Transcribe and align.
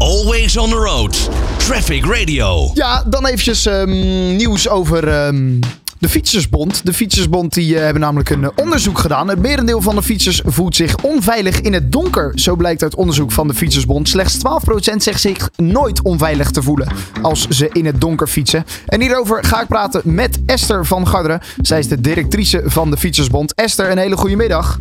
Always 0.00 0.56
on 0.56 0.70
the 0.70 0.76
road. 0.76 1.30
Traffic 1.58 2.04
Radio. 2.04 2.70
Ja, 2.74 3.04
dan 3.06 3.26
eventjes 3.26 3.66
ehm, 3.66 3.90
nieuws 4.36 4.68
over 4.68 5.08
ehm, 5.08 5.58
de 5.98 6.08
Fietsersbond. 6.08 6.86
De 6.86 6.92
Fietsersbond 6.92 7.54
die, 7.54 7.76
eh, 7.76 7.82
hebben 7.82 8.02
namelijk 8.02 8.30
een 8.30 8.50
onderzoek 8.56 8.98
gedaan. 8.98 9.28
Het 9.28 9.38
merendeel 9.38 9.80
van 9.80 9.94
de 9.94 10.02
fietsers 10.02 10.42
voelt 10.44 10.76
zich 10.76 10.96
onveilig 10.96 11.60
in 11.60 11.72
het 11.72 11.92
donker. 11.92 12.32
Zo 12.34 12.56
blijkt 12.56 12.82
uit 12.82 12.94
onderzoek 12.94 13.32
van 13.32 13.48
de 13.48 13.54
Fietsersbond. 13.54 14.08
Slechts 14.08 14.36
12% 14.36 15.02
zegt 15.02 15.20
zich 15.20 15.50
nooit 15.56 16.02
onveilig 16.02 16.50
te 16.50 16.62
voelen 16.62 16.88
als 17.22 17.48
ze 17.48 17.68
in 17.72 17.86
het 17.86 18.00
donker 18.00 18.26
fietsen. 18.26 18.64
En 18.86 19.00
hierover 19.00 19.44
ga 19.44 19.60
ik 19.60 19.68
praten 19.68 20.00
met 20.04 20.40
Esther 20.46 20.86
van 20.86 21.08
Garderen. 21.08 21.40
Zij 21.60 21.78
is 21.78 21.88
de 21.88 22.00
directrice 22.00 22.62
van 22.64 22.90
de 22.90 22.96
Fietsersbond. 22.96 23.54
Esther, 23.54 23.90
een 23.90 23.98
hele 23.98 24.16
goede 24.16 24.36
middag. 24.36 24.78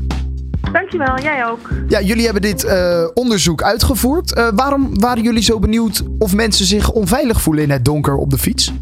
Dankjewel, 0.71 1.19
jij 1.19 1.45
ook. 1.45 1.69
Ja, 1.87 2.01
jullie 2.01 2.23
hebben 2.23 2.41
dit 2.41 2.63
eh, 2.63 3.07
onderzoek 3.13 3.61
uitgevoerd. 3.61 4.35
Eh, 4.35 4.49
waarom 4.55 4.99
waren 4.99 5.23
jullie 5.23 5.41
zo 5.41 5.59
benieuwd 5.59 6.03
of 6.19 6.35
mensen 6.35 6.65
zich 6.65 6.91
onveilig 6.91 7.41
voelen 7.41 7.63
in 7.63 7.69
het 7.69 7.85
donker 7.85 8.15
op 8.15 8.29
de 8.29 8.37
fiets? 8.37 8.73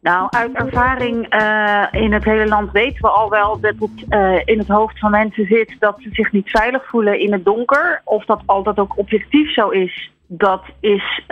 Nou, 0.00 0.26
uit 0.30 0.52
ervaring 0.52 1.26
eh, 1.28 1.86
in 1.90 2.12
het 2.12 2.24
hele 2.24 2.46
land 2.46 2.72
weten 2.72 3.00
we 3.00 3.08
al 3.08 3.30
wel 3.30 3.60
dat 3.60 3.74
het 3.78 4.44
in 4.44 4.58
het 4.58 4.68
hoofd 4.68 4.98
van 4.98 5.10
mensen 5.10 5.46
zit 5.46 5.76
dat 5.78 5.96
ze 5.98 6.08
zich 6.12 6.32
niet 6.32 6.50
veilig 6.50 6.88
voelen 6.88 7.20
in 7.20 7.32
het 7.32 7.44
donker. 7.44 8.00
Of 8.04 8.24
dat 8.24 8.42
altijd 8.46 8.78
ook 8.78 8.98
objectief 8.98 9.52
zo 9.52 9.68
is, 9.68 10.12
dat 10.26 10.62
is 10.80 11.24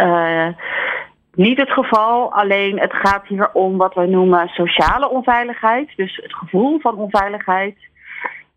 niet 1.35 1.59
het 1.59 1.71
geval. 1.71 2.33
Alleen 2.33 2.81
het 2.81 2.93
gaat 2.93 3.27
hier 3.27 3.51
om 3.53 3.77
wat 3.77 3.95
wij 3.95 4.07
noemen 4.07 4.49
sociale 4.49 5.11
onveiligheid. 5.11 5.93
Dus 5.97 6.21
het 6.23 6.35
gevoel 6.35 6.81
van 6.81 6.97
onveiligheid. 6.97 7.77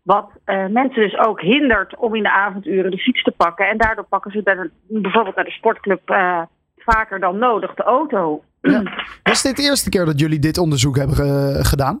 Wat 0.02 0.30
uh, 0.46 0.66
mensen 0.66 1.02
dus 1.02 1.18
ook 1.18 1.40
hindert 1.40 1.96
om 1.96 2.14
in 2.14 2.22
de 2.22 2.32
avonduren 2.32 2.90
de 2.90 2.98
fiets 2.98 3.22
te 3.22 3.30
pakken. 3.36 3.68
En 3.68 3.78
daardoor 3.78 4.04
pakken 4.04 4.30
ze 4.30 4.42
dan, 4.42 4.70
bijvoorbeeld 5.02 5.36
naar 5.36 5.44
de 5.44 5.50
sportclub 5.50 6.10
uh, 6.10 6.42
vaker 6.76 7.20
dan 7.20 7.38
nodig 7.38 7.74
de 7.74 7.82
auto. 7.82 8.42
Ja. 8.60 8.82
Was 9.22 9.42
dit 9.42 9.56
de 9.56 9.62
eerste 9.62 9.90
keer 9.90 10.04
dat 10.04 10.20
jullie 10.20 10.38
dit 10.38 10.58
onderzoek 10.58 10.96
hebben 10.96 11.26
uh, 11.26 11.64
gedaan? 11.64 12.00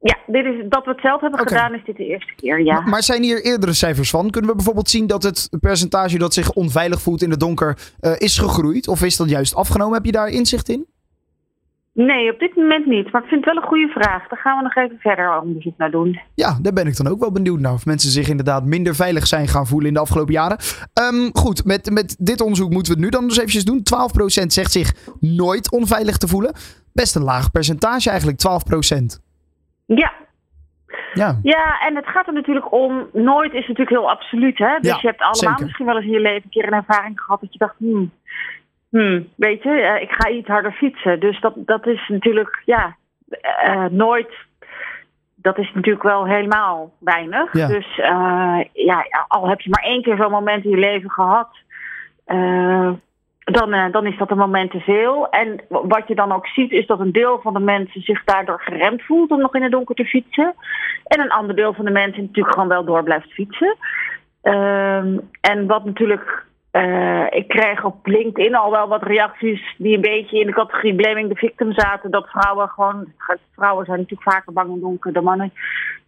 Ja, 0.00 0.16
dit 0.26 0.44
is, 0.44 0.64
dat 0.68 0.84
we 0.84 0.90
het 0.90 1.00
zelf 1.00 1.20
hebben 1.20 1.40
okay. 1.40 1.56
gedaan 1.56 1.78
is 1.78 1.84
dit 1.84 1.96
de 1.96 2.06
eerste 2.06 2.32
keer, 2.36 2.64
ja. 2.64 2.74
Maar, 2.74 2.88
maar 2.88 3.02
zijn 3.02 3.22
hier 3.22 3.44
eerdere 3.44 3.72
cijfers 3.72 4.10
van? 4.10 4.30
Kunnen 4.30 4.50
we 4.50 4.56
bijvoorbeeld 4.56 4.90
zien 4.90 5.06
dat 5.06 5.22
het 5.22 5.48
percentage 5.60 6.18
dat 6.18 6.34
zich 6.34 6.52
onveilig 6.52 7.00
voelt 7.00 7.22
in 7.22 7.30
het 7.30 7.40
donker 7.40 7.78
is 8.18 8.38
gegroeid? 8.38 8.88
Of 8.88 9.02
is 9.02 9.16
dat 9.16 9.30
juist 9.30 9.54
afgenomen? 9.54 9.94
Heb 9.94 10.04
je 10.04 10.12
daar 10.12 10.28
inzicht 10.28 10.68
in? 10.68 10.86
Nee, 12.06 12.32
op 12.32 12.38
dit 12.38 12.56
moment 12.56 12.86
niet. 12.86 13.12
Maar 13.12 13.22
ik 13.22 13.28
vind 13.28 13.44
het 13.44 13.54
wel 13.54 13.62
een 13.62 13.68
goede 13.68 13.88
vraag. 13.88 14.28
Daar 14.28 14.38
gaan 14.38 14.56
we 14.56 14.62
nog 14.62 14.76
even 14.76 14.98
verder 14.98 15.40
onderzoek 15.40 15.76
naar 15.76 15.90
doen. 15.90 16.20
Ja, 16.34 16.58
daar 16.62 16.72
ben 16.72 16.86
ik 16.86 16.96
dan 16.96 17.08
ook 17.08 17.20
wel 17.20 17.32
benieuwd 17.32 17.60
naar. 17.60 17.72
Of 17.72 17.86
mensen 17.86 18.10
zich 18.10 18.28
inderdaad 18.28 18.64
minder 18.64 18.94
veilig 18.94 19.26
zijn 19.26 19.48
gaan 19.48 19.66
voelen 19.66 19.88
in 19.88 19.94
de 19.94 20.00
afgelopen 20.00 20.32
jaren. 20.32 20.58
Um, 21.12 21.30
goed, 21.32 21.64
met, 21.64 21.90
met 21.90 22.16
dit 22.18 22.40
onderzoek 22.40 22.70
moeten 22.70 22.92
we 22.92 23.00
het 23.00 23.10
nu 23.10 23.18
dan 23.18 23.28
dus 23.28 23.36
eventjes 23.36 23.64
doen. 23.64 23.78
12% 23.78 24.46
zegt 24.46 24.72
zich 24.72 24.92
nooit 25.20 25.72
onveilig 25.72 26.16
te 26.16 26.28
voelen. 26.28 26.52
Best 26.92 27.14
een 27.14 27.22
laag 27.22 27.50
percentage 27.50 28.10
eigenlijk, 28.10 28.38
12%. 28.92 29.04
Ja. 29.86 30.12
Ja. 31.14 31.38
ja, 31.42 31.80
en 31.86 31.96
het 31.96 32.06
gaat 32.06 32.26
er 32.26 32.32
natuurlijk 32.32 32.72
om. 32.72 33.08
Nooit 33.12 33.52
is 33.52 33.60
natuurlijk 33.60 33.90
heel 33.90 34.10
absoluut. 34.10 34.58
Hè? 34.58 34.78
Dus 34.80 34.90
ja, 34.90 34.98
je 35.00 35.06
hebt 35.06 35.20
allemaal 35.20 35.34
zeker. 35.34 35.64
misschien 35.64 35.86
wel 35.86 35.96
eens 35.96 36.04
in 36.04 36.12
je 36.12 36.20
leven 36.20 36.42
een 36.44 36.50
keer 36.50 36.66
een 36.66 36.72
ervaring 36.72 37.20
gehad 37.20 37.40
dat 37.40 37.52
je 37.52 37.58
dacht, 37.58 37.74
hmm, 37.78 38.12
Hmm, 38.90 39.28
weet 39.36 39.62
je, 39.62 39.68
uh, 39.68 40.02
ik 40.02 40.10
ga 40.10 40.30
iets 40.30 40.48
harder 40.48 40.72
fietsen. 40.72 41.20
Dus 41.20 41.40
dat, 41.40 41.52
dat 41.56 41.86
is 41.86 42.08
natuurlijk, 42.08 42.62
ja, 42.64 42.96
uh, 43.66 43.84
nooit. 43.84 44.32
Dat 45.34 45.58
is 45.58 45.72
natuurlijk 45.74 46.04
wel 46.04 46.26
helemaal 46.26 46.92
weinig. 46.98 47.52
Ja. 47.52 47.66
Dus 47.66 47.98
uh, 47.98 48.60
ja, 48.72 49.06
al 49.28 49.48
heb 49.48 49.60
je 49.60 49.70
maar 49.70 49.84
één 49.84 50.02
keer 50.02 50.16
zo'n 50.16 50.30
moment 50.30 50.64
in 50.64 50.70
je 50.70 50.76
leven 50.76 51.10
gehad, 51.10 51.48
dan, 53.44 53.90
dan 53.90 54.06
is 54.06 54.18
dat 54.18 54.30
een 54.30 54.38
moment 54.38 54.70
te 54.70 54.80
veel. 54.80 55.28
En 55.30 55.60
wat 55.68 56.08
je 56.08 56.14
dan 56.14 56.32
ook 56.32 56.46
ziet, 56.46 56.70
is 56.70 56.86
dat 56.86 57.00
een 57.00 57.12
deel 57.12 57.40
van 57.40 57.52
de 57.52 57.60
mensen 57.60 58.00
zich 58.00 58.24
daardoor 58.24 58.60
geremd 58.60 59.02
voelt 59.02 59.30
om 59.30 59.40
nog 59.40 59.54
in 59.54 59.62
het 59.62 59.72
donker 59.72 59.94
te 59.94 60.04
fietsen. 60.04 60.54
En 61.04 61.20
een 61.20 61.30
ander 61.30 61.56
deel 61.56 61.74
van 61.74 61.84
de 61.84 61.90
mensen 61.90 62.22
natuurlijk 62.22 62.54
gewoon 62.54 62.68
wel 62.68 62.84
door 62.84 63.02
blijft 63.02 63.32
fietsen. 63.32 63.76
en 65.40 65.66
wat 65.66 65.84
natuurlijk 65.84 66.46
uh, 66.72 67.26
ik 67.30 67.48
kreeg 67.48 67.84
op 67.84 68.06
LinkedIn 68.06 68.54
al 68.54 68.70
wel 68.70 68.88
wat 68.88 69.02
reacties 69.02 69.74
die 69.78 69.94
een 69.94 70.00
beetje 70.00 70.40
in 70.40 70.46
de 70.46 70.52
categorie 70.52 70.94
blaming 70.94 71.28
the 71.28 71.34
victim 71.34 71.72
zaten. 71.72 72.10
Dat 72.10 72.28
vrouwen 72.28 72.68
gewoon, 72.68 73.12
vrouwen 73.54 73.84
zijn 73.84 73.98
natuurlijk 73.98 74.30
vaker 74.30 74.52
bang 74.52 74.72
en 74.72 74.80
donker 74.80 75.12
dan 75.12 75.24
mannen. 75.24 75.52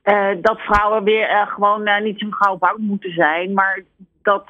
Uh, 0.05 0.29
dat 0.41 0.61
vrouwen 0.61 1.05
weer 1.05 1.31
uh, 1.31 1.47
gewoon 1.47 2.03
niet 2.03 2.19
zo 2.19 2.27
gauw 2.31 2.57
bang 2.57 2.79
moeten 2.79 3.13
zijn. 3.13 3.53
Maar 3.53 3.83
dat, 4.23 4.45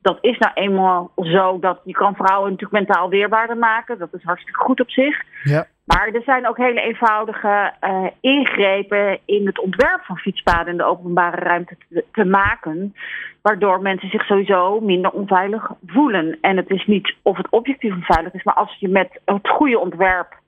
dat 0.00 0.18
is 0.20 0.38
nou 0.38 0.52
eenmaal 0.54 1.10
zo 1.16 1.58
dat 1.58 1.80
je 1.84 1.92
kan 1.92 2.14
vrouwen 2.14 2.50
natuurlijk 2.50 2.86
mentaal 2.86 3.08
weerbaarder 3.08 3.56
maken. 3.56 3.98
Dat 3.98 4.14
is 4.14 4.22
hartstikke 4.22 4.60
goed 4.60 4.80
op 4.80 4.90
zich. 4.90 5.22
Ja. 5.42 5.66
Maar 5.84 6.08
er 6.08 6.22
zijn 6.22 6.48
ook 6.48 6.56
hele 6.56 6.80
eenvoudige 6.80 7.72
uh, 7.80 8.06
ingrepen 8.20 9.18
in 9.24 9.46
het 9.46 9.58
ontwerp 9.58 10.04
van 10.04 10.18
fietspaden 10.18 10.72
in 10.72 10.76
de 10.76 10.84
openbare 10.84 11.36
ruimte 11.36 11.76
te, 11.88 12.04
te, 12.12 12.24
maken. 12.24 12.94
Waardoor 13.42 13.80
mensen 13.80 14.08
zich 14.08 14.24
sowieso 14.24 14.80
minder 14.80 15.10
onveilig 15.10 15.70
voelen. 15.86 16.38
En 16.40 16.56
het 16.56 16.70
is 16.70 16.86
niet 16.86 17.14
of 17.22 17.36
het 17.36 17.50
objectief 17.50 17.94
onveilig 17.94 18.32
is, 18.32 18.42
maar 18.42 18.54
als 18.54 18.76
je 18.78 18.88
met 18.88 19.20
het 19.24 19.48
goede 19.48 19.78
ontwerp 19.78 20.40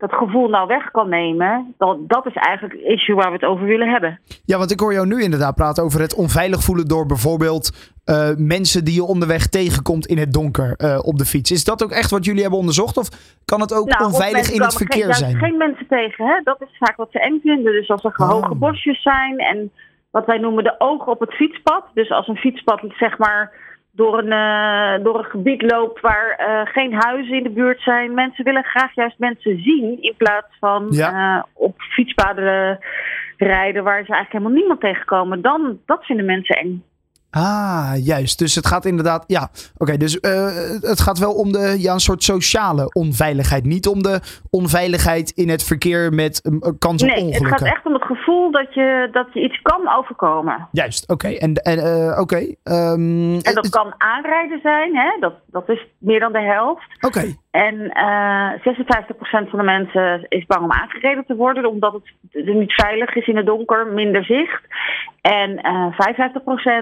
dat 0.00 0.12
gevoel 0.12 0.48
nou 0.48 0.66
weg 0.66 0.90
kan 0.90 1.08
nemen, 1.08 1.74
dan, 1.78 2.04
dat 2.06 2.26
is 2.26 2.34
eigenlijk 2.34 2.80
het 2.80 2.90
issue 2.92 3.14
waar 3.16 3.26
we 3.26 3.32
het 3.32 3.44
over 3.44 3.66
willen 3.66 3.90
hebben. 3.90 4.20
Ja, 4.44 4.58
want 4.58 4.70
ik 4.70 4.80
hoor 4.80 4.92
jou 4.92 5.06
nu 5.06 5.22
inderdaad 5.22 5.54
praten 5.54 5.84
over 5.84 6.00
het 6.00 6.14
onveilig 6.14 6.62
voelen 6.62 6.88
door 6.88 7.06
bijvoorbeeld 7.06 7.92
uh, 8.04 8.28
mensen 8.36 8.84
die 8.84 8.94
je 8.94 9.04
onderweg 9.04 9.46
tegenkomt 9.46 10.06
in 10.06 10.18
het 10.18 10.32
donker 10.32 10.74
uh, 10.76 10.98
op 11.02 11.18
de 11.18 11.24
fiets. 11.24 11.50
Is 11.50 11.64
dat 11.64 11.82
ook 11.82 11.90
echt 11.90 12.10
wat 12.10 12.24
jullie 12.24 12.40
hebben 12.40 12.58
onderzocht? 12.58 12.96
Of 12.96 13.08
kan 13.44 13.60
het 13.60 13.74
ook 13.74 13.88
nou, 13.88 14.04
onveilig 14.04 14.50
in 14.50 14.62
het 14.62 14.74
verkeer 14.74 15.04
geen, 15.04 15.14
zijn? 15.14 15.36
geen 15.36 15.56
mensen 15.56 15.86
tegen, 15.86 16.26
hè? 16.26 16.40
dat 16.44 16.60
is 16.60 16.76
vaak 16.78 16.96
wat 16.96 17.10
ze 17.10 17.20
eng 17.20 17.40
vinden. 17.42 17.72
Dus 17.72 17.90
als 17.90 18.04
er 18.04 18.14
oh. 18.16 18.30
hoge 18.30 18.54
bosjes 18.54 19.02
zijn 19.02 19.38
en 19.38 19.70
wat 20.10 20.26
wij 20.26 20.38
noemen 20.38 20.64
de 20.64 20.74
ogen 20.78 21.12
op 21.12 21.20
het 21.20 21.34
fietspad. 21.34 21.84
Dus 21.94 22.10
als 22.10 22.28
een 22.28 22.36
fietspad 22.36 22.80
zeg 22.98 23.18
maar 23.18 23.52
door 24.00 24.18
een, 24.18 24.32
uh, 24.32 25.04
door 25.04 25.18
een 25.18 25.30
gebied 25.30 25.62
loopt 25.62 26.00
waar 26.00 26.28
uh, 26.40 26.72
geen 26.72 26.92
huizen 26.92 27.36
in 27.36 27.42
de 27.42 27.50
buurt 27.50 27.80
zijn. 27.80 28.14
Mensen 28.14 28.44
willen 28.44 28.64
graag 28.64 28.94
juist 28.94 29.18
mensen 29.18 29.62
zien 29.62 30.02
in 30.02 30.14
plaats 30.16 30.56
van 30.60 30.86
ja. 30.90 31.36
uh, 31.36 31.42
op 31.52 31.74
fietspaden 31.78 32.78
rijden 33.36 33.84
waar 33.84 34.04
ze 34.04 34.12
eigenlijk 34.12 34.32
helemaal 34.32 34.58
niemand 34.58 34.80
tegenkomen. 34.80 35.42
Dan, 35.42 35.78
dat 35.86 36.04
vinden 36.04 36.26
mensen 36.26 36.56
eng. 36.56 36.84
Ah, 37.30 37.92
juist. 37.96 38.38
Dus 38.38 38.54
het 38.54 38.66
gaat 38.66 38.84
inderdaad. 38.84 39.24
Ja, 39.26 39.42
oké. 39.42 39.52
Okay, 39.76 39.96
dus 39.96 40.18
uh, 40.20 40.46
het 40.80 41.00
gaat 41.00 41.18
wel 41.18 41.32
om 41.32 41.52
de, 41.52 41.76
ja, 41.78 41.92
een 41.92 42.00
soort 42.00 42.24
sociale 42.24 42.92
onveiligheid. 42.92 43.64
Niet 43.64 43.86
om 43.86 44.02
de 44.02 44.20
onveiligheid 44.50 45.30
in 45.30 45.48
het 45.48 45.62
verkeer 45.62 46.12
met 46.12 46.42
kans 46.78 47.02
op 47.02 47.08
nee, 47.08 47.18
ongelukken. 47.18 47.50
Het 47.50 47.60
gaat 47.60 47.76
echt 47.76 47.86
om 47.86 47.92
het 47.92 48.02
gevoel 48.02 48.50
dat 48.50 48.74
je, 48.74 49.08
dat 49.12 49.26
je 49.32 49.42
iets 49.44 49.62
kan 49.62 49.88
overkomen. 49.98 50.68
Juist, 50.72 51.02
oké. 51.02 51.26
Okay. 51.26 51.38
En, 51.38 51.54
en, 51.54 51.78
uh, 51.78 52.20
okay. 52.20 52.56
um, 52.64 53.40
en 53.40 53.54
dat 53.54 53.68
kan 53.68 53.94
aanrijden 53.98 54.60
zijn, 54.62 54.96
hè? 54.96 55.16
Dat, 55.20 55.34
dat 55.46 55.68
is 55.68 55.86
meer 55.98 56.20
dan 56.20 56.32
de 56.32 56.42
helft. 56.42 56.86
Oké. 57.00 57.34
En 57.50 57.74
uh, 57.74 58.52
56% 58.52 59.50
van 59.50 59.58
de 59.58 59.62
mensen 59.62 60.26
is 60.28 60.46
bang 60.46 60.62
om 60.62 60.72
aangereden 60.72 61.24
te 61.26 61.36
worden, 61.36 61.64
omdat 61.64 61.92
het 62.30 62.46
niet 62.46 62.72
veilig 62.72 63.14
is 63.14 63.26
in 63.26 63.36
het 63.36 63.46
donker, 63.46 63.86
minder 63.86 64.24
zicht. 64.24 64.62
En 65.20 65.50
uh, 65.50 65.98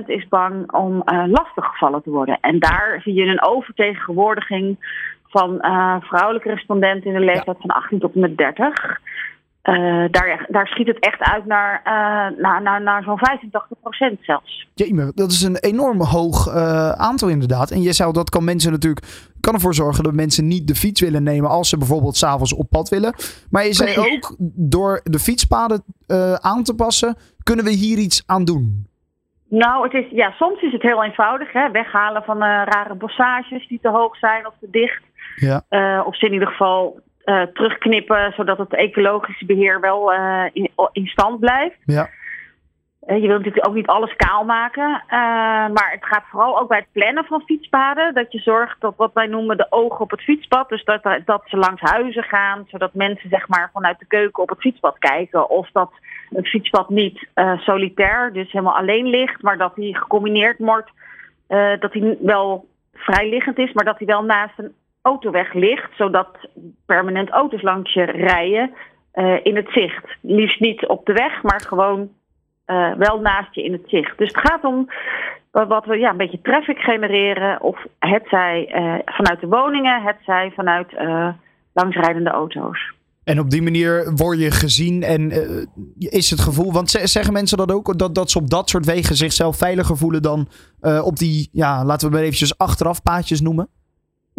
55% 0.02 0.06
is 0.06 0.28
bang 0.28 0.72
om 0.72 1.02
uh, 1.04 1.24
lastiggevallen 1.26 2.02
te 2.02 2.10
worden. 2.10 2.38
En 2.40 2.58
daar 2.58 3.00
zie 3.02 3.14
je 3.14 3.24
een 3.24 3.42
overtegenwoordiging 3.42 4.76
van 5.30 5.58
vrouwelijke 6.00 6.48
respondenten 6.48 7.10
in 7.10 7.18
de 7.18 7.24
leeftijd 7.24 7.56
ja. 7.56 7.66
van 7.66 7.70
18 7.70 7.98
tot 7.98 8.14
en 8.14 8.20
met 8.20 8.36
30. 8.36 9.00
Uh, 9.68 10.04
daar, 10.10 10.46
daar 10.48 10.66
schiet 10.66 10.86
het 10.86 10.98
echt 10.98 11.20
uit 11.20 11.46
naar, 11.46 11.80
uh, 11.84 12.40
naar, 12.40 12.62
naar, 12.62 12.82
naar 12.82 13.02
zo'n 13.02 13.18
85% 14.16 14.20
zelfs. 14.20 14.68
Dat 15.14 15.30
is 15.30 15.42
een 15.42 15.56
enorm 15.56 16.00
hoog 16.02 16.46
uh, 16.46 16.90
aantal 16.90 17.28
inderdaad. 17.28 17.70
En 17.70 17.82
je 17.82 17.92
zou, 17.92 18.12
dat 18.12 18.30
kan 18.30 18.44
mensen 18.44 18.70
natuurlijk 18.70 19.06
kan 19.40 19.54
ervoor 19.54 19.74
zorgen 19.74 20.04
dat 20.04 20.12
mensen 20.12 20.46
niet 20.46 20.66
de 20.66 20.74
fiets 20.74 21.00
willen 21.00 21.22
nemen 21.22 21.50
als 21.50 21.68
ze 21.68 21.78
bijvoorbeeld 21.78 22.16
s'avonds 22.16 22.54
op 22.54 22.70
pad 22.70 22.88
willen. 22.88 23.14
Maar 23.50 23.64
je 23.64 23.72
zei 23.72 23.96
ook, 23.98 24.36
door 24.56 25.00
de 25.04 25.18
fietspaden 25.18 25.84
aan 26.40 26.62
te 26.62 26.74
passen, 26.74 27.16
kunnen 27.42 27.64
we 27.64 27.70
hier 27.70 27.98
iets 27.98 28.22
aan 28.26 28.44
doen. 28.44 28.86
Nou, 29.48 29.82
het 29.82 29.92
is, 29.92 30.10
ja, 30.10 30.30
soms 30.30 30.62
is 30.62 30.72
het 30.72 30.82
heel 30.82 31.04
eenvoudig. 31.04 31.52
Hè? 31.52 31.70
Weghalen 31.70 32.22
van 32.22 32.38
rare 32.38 32.94
bossages 32.94 33.68
die 33.68 33.78
te 33.82 33.88
hoog 33.88 34.16
zijn 34.16 34.46
of 34.46 34.54
te 34.60 34.68
dicht. 34.70 35.02
Ja. 35.36 35.62
of 36.06 36.16
ze 36.16 36.26
in 36.26 36.32
ieder 36.32 36.48
geval 36.48 37.00
uh, 37.28 37.42
terugknippen, 37.42 38.32
zodat 38.32 38.58
het 38.58 38.74
ecologische 38.74 39.46
beheer 39.46 39.80
wel 39.80 40.12
uh, 40.12 40.44
in, 40.52 40.70
in, 40.92 41.06
stand 41.06 41.40
blijft. 41.40 41.76
Ja. 41.84 42.08
Uh, 43.06 43.20
je 43.20 43.26
wilt 43.26 43.38
natuurlijk 43.38 43.68
ook 43.68 43.74
niet 43.74 43.86
alles 43.86 44.16
kaal 44.16 44.44
maken. 44.44 45.02
maar 45.72 45.90
het 45.90 46.04
gaat 46.04 46.24
vooral 46.30 46.60
ook 46.60 46.68
bij 46.68 46.78
het 46.78 46.92
plannen 46.92 47.24
van 47.24 47.42
fietspaden. 47.46 48.14
Dat 48.14 48.32
je 48.32 48.38
zorgt 48.38 48.80
dat 48.80 48.96
wat 48.96 49.12
wij 49.12 49.26
noemen 49.26 49.56
de 49.56 49.66
ogen 49.70 50.00
op 50.00 50.10
het 50.10 50.22
fietspad. 50.22 50.68
Dus 50.68 50.84
dat, 50.84 51.02
dat 51.24 51.42
ze 51.44 51.56
langs 51.56 51.80
huizen 51.80 52.22
gaan. 52.22 52.66
Zodat 52.68 52.94
mensen 52.94 53.28
zeg 53.28 53.48
maar 53.48 53.70
vanuit 53.72 53.98
de 53.98 54.06
keuken 54.06 54.42
op 54.42 54.48
het 54.48 54.60
fietspad 54.60 54.98
kijken. 54.98 55.50
Of 55.50 55.70
dat 55.72 55.90
het 56.28 56.48
fietspad 56.48 56.88
niet 56.88 57.28
solitair, 57.56 58.32
dus 58.32 58.52
helemaal 58.52 58.76
alleen 58.76 59.06
ligt. 59.06 59.42
Maar 59.42 59.58
dat 59.58 59.74
die 59.74 59.96
gecombineerd 59.96 60.58
wordt. 60.58 60.90
dat 61.80 61.92
hij 61.92 62.16
wel 62.20 62.66
vrijliggend 62.94 63.58
is, 63.58 63.72
maar 63.72 63.84
dat 63.84 63.98
hij 63.98 64.06
wel 64.06 64.24
naast 64.24 64.58
een 64.58 64.74
autoweg 65.10 65.52
ligt, 65.52 65.90
zodat 65.96 66.28
permanent 66.86 67.30
auto's 67.30 67.62
langs 67.62 67.92
je 67.92 68.04
rijden 68.04 68.74
eh, 69.12 69.36
in 69.42 69.56
het 69.56 69.68
zicht. 69.70 70.06
Liefst 70.20 70.60
niet 70.60 70.86
op 70.86 71.06
de 71.06 71.12
weg, 71.12 71.42
maar 71.42 71.60
gewoon 71.60 72.08
eh, 72.64 72.92
wel 72.92 73.20
naast 73.20 73.54
je 73.54 73.64
in 73.64 73.72
het 73.72 73.84
zicht. 73.86 74.18
Dus 74.18 74.28
het 74.28 74.50
gaat 74.50 74.64
om 74.64 74.88
wat 75.50 75.84
we 75.84 75.98
ja, 75.98 76.10
een 76.10 76.16
beetje 76.16 76.40
traffic 76.42 76.78
genereren, 76.78 77.60
of 77.60 77.86
het 77.98 78.26
zij 78.30 78.68
uh, 78.68 78.94
vanuit 79.04 79.40
de 79.40 79.46
woningen, 79.46 80.02
het 80.02 80.16
zij 80.24 80.52
vanuit 80.54 80.92
langsrijdende 81.72 82.30
auto's. 82.30 82.92
En 83.24 83.40
op 83.40 83.50
die 83.50 83.62
manier 83.62 84.12
word 84.14 84.38
je 84.38 84.50
gezien 84.50 85.02
en 85.02 85.30
is 85.98 86.30
het 86.30 86.40
gevoel, 86.40 86.72
want 86.72 86.90
zeggen 86.90 87.32
mensen 87.32 87.58
dat 87.58 87.72
ook, 87.72 87.98
dat, 87.98 88.14
dat 88.14 88.30
ze 88.30 88.38
op 88.38 88.50
dat 88.50 88.68
soort 88.68 88.84
wegen 88.84 89.16
zichzelf 89.16 89.56
veiliger 89.56 89.96
voelen 89.96 90.22
dan 90.22 90.48
op 91.02 91.16
die, 91.16 91.48
ja, 91.52 91.84
laten 91.84 92.08
we 92.08 92.14
maar 92.14 92.22
eventjes 92.22 92.58
achterafpaadjes 92.58 93.40
noemen? 93.40 93.68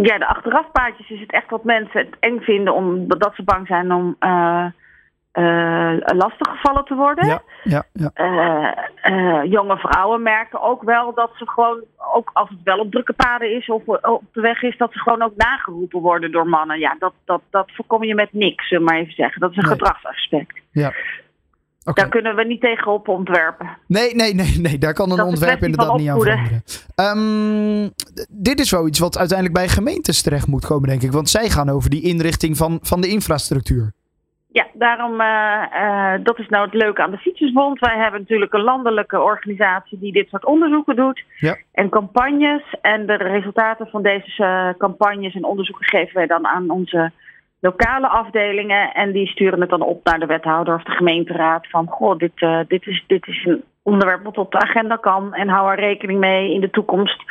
Ja, 0.02 0.18
de 0.18 0.28
achterafpaadjes 0.28 1.10
is 1.10 1.20
het 1.20 1.32
echt 1.32 1.50
wat 1.50 1.64
mensen 1.64 2.00
het 2.00 2.16
eng 2.20 2.40
vinden 2.40 2.74
omdat 2.74 3.36
ze 3.36 3.44
bang 3.44 3.68
zijn 3.68 3.92
om 3.92 4.16
uh, 4.20 4.66
uh, 5.34 5.94
lastiggevallen 5.98 6.86
te 6.86 6.96
worden. 6.96 7.26
Ja, 7.26 7.42
ja, 7.64 7.84
ja. 7.94 8.12
Uh, 9.04 9.52
jonge 9.52 9.78
vrouwen 9.78 10.22
merken 10.22 10.62
ook 10.62 10.84
wel 10.84 11.14
dat 11.14 11.32
ze 11.36 11.50
gewoon, 11.50 11.84
ook 12.14 12.30
als 12.34 12.50
het 12.50 12.60
wel 12.64 12.80
op 12.80 12.92
drukke 12.92 13.14
paden 13.14 13.56
is 13.56 13.70
of 13.70 13.88
op 13.88 14.24
de 14.32 14.42
weg 14.42 14.62
is, 14.62 14.78
dat 14.78 14.92
ze 14.92 15.00
gewoon 15.00 15.22
ook 15.22 15.36
nageroepen 15.36 16.00
worden 16.00 16.32
door 16.32 16.48
mannen. 16.48 16.80
Ja, 16.80 16.96
dat, 17.00 17.14
dat, 17.26 17.42
dat 17.50 17.72
voorkom 17.72 18.04
je 18.04 18.16
met 18.16 18.34
niks, 18.34 18.68
zullen 18.68 18.86
we 18.86 18.92
maar 18.92 19.02
even 19.02 19.14
zeggen. 19.14 19.42
Dat 19.42 19.52
is 19.52 19.58
een 19.58 19.64
nee. 19.64 19.72
gedragsaspect. 19.72 20.60
Ja. 20.72 20.94
Okay. 21.90 22.04
Daar 22.04 22.14
kunnen 22.14 22.36
we 22.36 22.44
niet 22.44 22.62
tegenop 22.62 23.08
ontwerpen. 23.08 23.78
Nee, 23.88 24.16
nee, 24.16 24.34
nee, 24.34 24.58
nee. 24.60 24.78
daar 24.78 24.94
kan 24.94 25.12
een 25.12 25.18
dat 25.18 25.28
ontwerp 25.28 25.64
inderdaad 25.64 25.98
niet 25.98 26.10
aan 26.10 26.22
veranderen. 26.22 26.64
Um, 26.96 27.92
dit 28.30 28.60
is 28.60 28.72
wel 28.72 28.88
iets 28.88 29.00
wat 29.00 29.18
uiteindelijk 29.18 29.58
bij 29.58 29.68
gemeentes 29.68 30.22
terecht 30.22 30.48
moet 30.48 30.66
komen, 30.66 30.90
denk 30.90 31.02
ik. 31.02 31.12
Want 31.12 31.30
zij 31.30 31.50
gaan 31.50 31.70
over 31.70 31.90
die 31.90 32.02
inrichting 32.02 32.58
van, 32.58 32.80
van 32.82 33.02
de 33.02 33.08
infrastructuur. 33.08 33.92
Ja, 34.52 34.68
daarom, 34.74 35.22
uh, 35.22 35.64
uh, 35.74 36.14
dat 36.24 36.40
is 36.40 36.48
nou 36.48 36.66
het 36.66 36.74
leuke 36.74 37.02
aan 37.02 37.12
de 37.12 37.18
Fietsersbond. 37.18 37.80
Wij 37.80 37.98
hebben 37.98 38.20
natuurlijk 38.20 38.54
een 38.54 38.64
landelijke 38.64 39.22
organisatie 39.22 40.00
die 40.00 40.12
dit 40.12 40.30
soort 40.30 40.46
onderzoeken 40.46 40.96
doet. 40.96 41.24
Ja. 41.36 41.58
En 41.72 41.90
campagnes. 41.90 42.64
En 42.82 43.06
de 43.06 43.16
resultaten 43.16 43.88
van 43.88 44.02
deze 44.02 44.44
uh, 44.44 44.70
campagnes 44.78 45.36
en 45.36 45.44
onderzoeken 45.44 45.86
geven 45.86 46.16
wij 46.16 46.28
dan 46.28 46.48
aan 46.48 46.70
onze 46.70 47.12
lokale 47.60 48.08
afdelingen. 48.08 48.94
En 48.94 49.12
die 49.12 49.28
sturen 49.28 49.62
het 49.62 49.70
dan 49.70 49.82
op 49.82 50.06
naar 50.06 50.20
de 50.20 50.26
wethouder 50.26 50.76
of 50.76 50.84
de 50.84 50.92
gemeenteraad. 50.92 51.68
Van, 51.70 51.88
goh, 51.88 52.18
dit, 52.18 52.32
dit, 52.68 52.88
is, 52.88 53.04
dit 53.08 53.28
is 53.28 53.46
een 53.46 53.64
onderwerp 53.84 54.24
wat 54.24 54.38
op 54.38 54.52
de 54.52 54.60
agenda 54.60 54.96
kan. 54.96 55.34
En 55.34 55.48
hou 55.48 55.72
er 55.72 55.80
rekening 55.80 56.20
mee 56.20 56.54
in 56.54 56.62
de 56.62 56.70
toekomst 56.70 57.24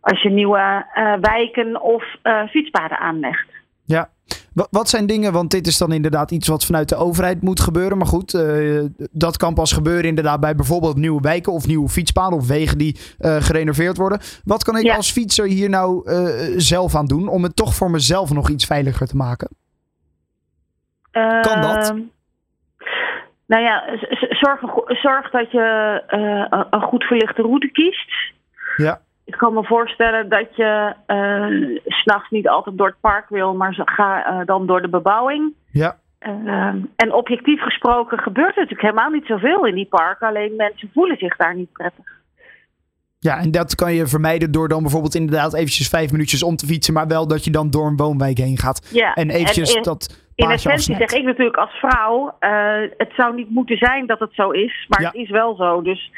als 0.00 0.22
je 0.22 0.30
nieuwe 0.30 0.86
wijken 1.20 1.82
of 1.82 2.04
fietspaden 2.50 2.98
aanlegt. 2.98 3.48
Ja, 3.84 4.08
wat 4.70 4.88
zijn 4.88 5.06
dingen, 5.06 5.32
want 5.32 5.50
dit 5.50 5.66
is 5.66 5.78
dan 5.78 5.92
inderdaad 5.92 6.30
iets 6.30 6.48
wat 6.48 6.64
vanuit 6.64 6.88
de 6.88 6.96
overheid 6.96 7.42
moet 7.42 7.60
gebeuren. 7.60 7.98
Maar 7.98 8.06
goed, 8.06 8.44
dat 9.10 9.36
kan 9.36 9.54
pas 9.54 9.72
gebeuren 9.72 10.04
inderdaad 10.04 10.40
bij 10.40 10.54
bijvoorbeeld 10.54 10.96
nieuwe 10.96 11.20
wijken 11.20 11.52
of 11.52 11.66
nieuwe 11.66 11.88
fietspaden 11.88 12.38
of 12.38 12.46
wegen 12.46 12.78
die 12.78 12.96
gerenoveerd 13.18 13.96
worden. 13.96 14.20
Wat 14.44 14.64
kan 14.64 14.76
ik 14.76 14.84
ja. 14.84 14.96
als 14.96 15.12
fietser 15.12 15.46
hier 15.46 15.68
nou 15.68 16.10
zelf 16.56 16.94
aan 16.94 17.06
doen 17.06 17.28
om 17.28 17.42
het 17.42 17.56
toch 17.56 17.74
voor 17.74 17.90
mezelf 17.90 18.32
nog 18.32 18.48
iets 18.48 18.66
veiliger 18.66 19.06
te 19.06 19.16
maken? 19.16 19.48
Kan 21.40 21.60
dat? 21.60 21.90
Ehm, 21.90 22.00
Nou 23.46 23.62
ja, 23.62 23.84
zorg, 24.30 24.60
zorg 24.86 25.30
dat 25.30 25.50
je 25.50 26.02
een 26.70 26.82
goed 26.82 27.04
verlichte 27.04 27.42
route 27.42 27.68
kiest. 27.68 28.12
Ja 28.76 29.00
ik 29.24 29.36
kan 29.36 29.54
me 29.54 29.64
voorstellen 29.64 30.28
dat 30.28 30.56
je 30.56 30.94
uh, 31.06 31.78
s'nachts 31.84 32.30
niet 32.30 32.48
altijd 32.48 32.78
door 32.78 32.86
het 32.86 33.00
park 33.00 33.28
wil, 33.28 33.54
maar 33.54 33.82
ga 33.84 34.32
uh, 34.32 34.46
dan 34.46 34.66
door 34.66 34.82
de 34.82 34.88
bebouwing. 34.88 35.54
Ja. 35.70 35.98
Uh, 36.26 36.74
en 36.96 37.12
objectief 37.12 37.60
gesproken 37.60 38.18
gebeurt 38.18 38.56
er 38.56 38.62
natuurlijk 38.62 38.80
helemaal 38.80 39.10
niet 39.10 39.26
zoveel 39.26 39.66
in 39.66 39.74
die 39.74 39.86
parken. 39.86 40.28
Alleen 40.28 40.56
mensen 40.56 40.90
voelen 40.94 41.16
zich 41.16 41.36
daar 41.36 41.54
niet 41.54 41.72
prettig. 41.72 42.12
Ja, 43.18 43.38
en 43.38 43.50
dat 43.50 43.74
kan 43.74 43.94
je 43.94 44.06
vermijden 44.06 44.52
door 44.52 44.68
dan 44.68 44.82
bijvoorbeeld 44.82 45.14
inderdaad 45.14 45.54
eventjes 45.54 45.88
vijf 45.88 46.12
minuutjes 46.12 46.42
om 46.42 46.56
te 46.56 46.66
fietsen. 46.66 46.94
Maar 46.94 47.06
wel 47.06 47.26
dat 47.28 47.44
je 47.44 47.50
dan 47.50 47.70
door 47.70 47.86
een 47.86 47.96
woonwijk 47.96 48.38
heen 48.38 48.58
gaat. 48.58 48.88
Ja, 48.92 49.14
en 49.14 49.30
eventjes 49.30 49.74
en 49.74 49.82
dat 49.82 50.23
In 50.34 50.50
essentie 50.50 50.96
zeg 50.96 51.12
ik 51.12 51.24
natuurlijk 51.24 51.56
als 51.56 51.70
vrouw, 51.72 52.36
uh, 52.40 52.80
het 52.96 53.12
zou 53.16 53.34
niet 53.34 53.50
moeten 53.50 53.76
zijn 53.76 54.06
dat 54.06 54.18
het 54.18 54.34
zo 54.34 54.50
is. 54.50 54.86
Maar 54.88 55.00
Ja. 55.00 55.06
het 55.06 55.14
is 55.16 55.30
wel 55.30 55.54
zo. 55.54 55.82
Dus 55.82 56.10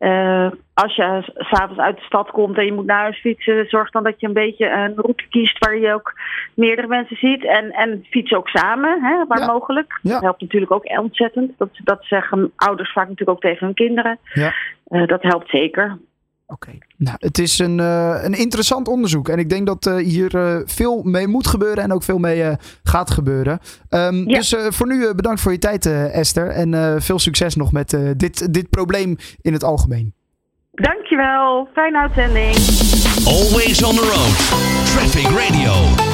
uh, 0.00 0.50
als 0.74 0.94
je 0.96 1.32
s'avonds 1.36 1.80
uit 1.80 1.96
de 1.96 2.02
stad 2.04 2.30
komt 2.30 2.56
en 2.58 2.64
je 2.64 2.72
moet 2.72 2.86
naar 2.86 3.00
huis 3.00 3.20
fietsen, 3.20 3.66
zorg 3.68 3.90
dan 3.90 4.02
dat 4.02 4.20
je 4.20 4.26
een 4.26 4.32
beetje 4.32 4.70
een 4.70 4.94
route 4.96 5.28
kiest 5.28 5.58
waar 5.58 5.76
je 5.78 5.92
ook 5.94 6.12
meerdere 6.54 6.86
mensen 6.88 7.16
ziet. 7.16 7.44
En, 7.44 7.70
en 7.70 8.06
fiets 8.10 8.32
ook 8.32 8.48
samen, 8.48 9.02
hè, 9.02 9.26
waar 9.26 9.38
Ja. 9.38 9.46
mogelijk. 9.46 9.98
Ja. 10.02 10.12
Dat 10.12 10.22
helpt 10.22 10.40
natuurlijk 10.40 10.72
ook 10.72 10.98
ontzettend. 10.98 11.52
Dat, 11.58 11.68
dat 11.84 12.04
zeggen 12.04 12.52
ouders 12.56 12.92
vaak 12.92 13.08
natuurlijk 13.08 13.36
ook 13.38 13.42
tegen 13.42 13.66
hun 13.66 13.74
kinderen. 13.74 14.18
Ja. 14.32 14.52
Uh, 14.88 15.06
dat 15.06 15.22
helpt 15.22 15.48
zeker. 15.48 15.98
Oké. 16.46 16.78
Nou, 16.96 17.16
het 17.20 17.38
is 17.38 17.58
een, 17.58 17.78
uh, 17.78 18.22
een 18.22 18.34
interessant 18.34 18.88
onderzoek. 18.88 19.28
En 19.28 19.38
ik 19.38 19.48
denk 19.48 19.66
dat 19.66 19.86
uh, 19.86 19.96
hier 19.96 20.34
uh, 20.34 20.58
veel 20.64 21.02
mee 21.02 21.26
moet 21.26 21.46
gebeuren 21.46 21.84
en 21.84 21.92
ook 21.92 22.02
veel 22.02 22.18
mee 22.18 22.56
gaat 22.82 23.10
gebeuren. 23.10 23.58
Um, 23.90 24.28
Ja. 24.28 24.36
Dus 24.38 24.56
voor 24.68 24.86
nu 24.86 25.14
bedankt 25.14 25.40
voor 25.40 25.52
je 25.52 25.58
tijd, 25.58 25.86
Esther. 25.86 26.48
En 26.48 27.02
veel 27.02 27.18
succes 27.18 27.54
nog 27.54 27.72
met 27.72 27.98
dit, 28.16 28.52
dit 28.54 28.70
probleem 28.70 29.16
in 29.40 29.52
het 29.52 29.64
algemeen. 29.64 30.14
Dankjewel. 30.72 31.68
Fijne 31.72 31.98
uitzending. 31.98 32.54
Always 33.26 33.82
on 33.82 33.94
the 33.94 34.02
road. 34.02 34.86
Traffic 34.86 35.26
Radio. 35.26 36.13